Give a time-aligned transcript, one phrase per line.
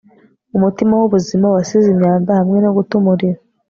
[0.57, 3.39] Umutima wubuzima wasize imyanda hamwe no guta umuriro